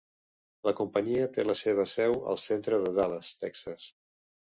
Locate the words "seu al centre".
1.91-2.79